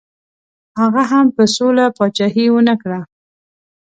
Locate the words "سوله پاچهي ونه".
1.55-2.75